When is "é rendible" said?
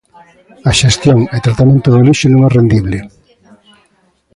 2.47-2.99